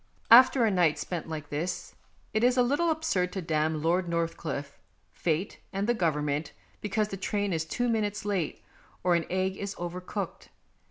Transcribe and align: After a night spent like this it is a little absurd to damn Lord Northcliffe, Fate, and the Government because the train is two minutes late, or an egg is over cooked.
After 0.31 0.65
a 0.65 0.71
night 0.71 0.97
spent 0.97 1.29
like 1.29 1.49
this 1.49 1.93
it 2.33 2.43
is 2.43 2.57
a 2.57 2.63
little 2.63 2.89
absurd 2.89 3.31
to 3.33 3.39
damn 3.43 3.83
Lord 3.83 4.09
Northcliffe, 4.09 4.79
Fate, 5.11 5.59
and 5.71 5.85
the 5.87 5.93
Government 5.93 6.53
because 6.81 7.09
the 7.09 7.17
train 7.17 7.53
is 7.53 7.65
two 7.65 7.87
minutes 7.87 8.25
late, 8.25 8.63
or 9.03 9.13
an 9.13 9.27
egg 9.29 9.57
is 9.57 9.75
over 9.77 10.01
cooked. 10.01 10.49